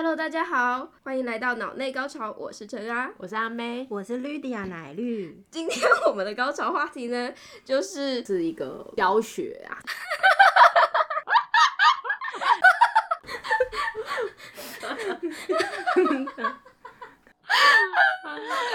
[0.00, 3.10] Hello，大家好，欢迎来到脑内高潮，我是陈啊。
[3.16, 9.74] 我是阿妹，我是绿迪亚奶绿，今天我们的高潮话题呢，就是是一个教学啊。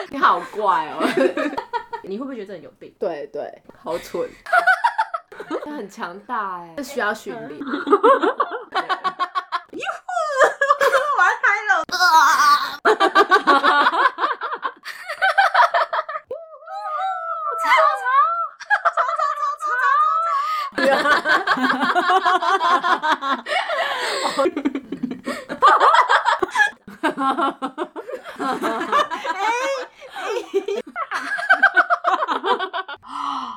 [0.09, 1.07] 你好怪哦！
[2.03, 2.93] 你会不会觉得这人有病？
[2.99, 4.29] 对对，好蠢。
[5.63, 7.61] 他很强大哎，这需要训练。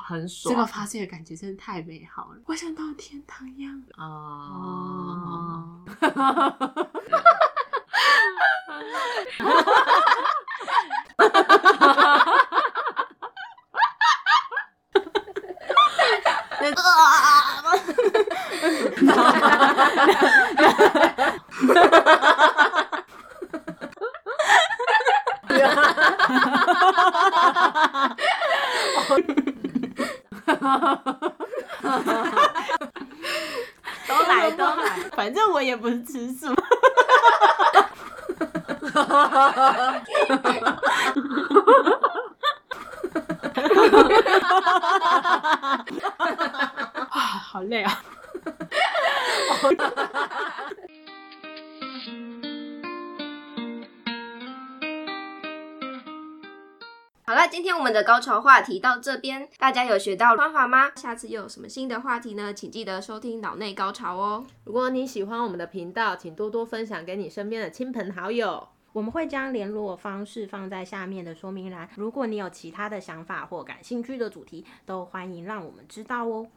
[0.07, 3.83] 很爽，这个发泄的感觉真的太美好了，我想到天堂一样。
[16.75, 16.81] 哦。
[34.07, 36.47] 都来都来， 反正我也不是吃素。
[47.09, 48.01] 啊，好累啊！
[57.29, 60.91] 好了，今天我们的高潮话题到这边，大家有学到方法吗？
[60.95, 62.53] 下次又有什么新的话题呢？
[62.53, 64.45] 请记得收听脑内高潮哦。
[64.63, 68.69] 如果你喜欢我们的频道，请多多分享给你身边的亲朋好友。
[68.93, 71.87] 我们会将联络方式放在下面的说明栏。
[71.95, 76.47] 如果你有其他的想法或感兴趣的主题，都欢迎让我们知道哦。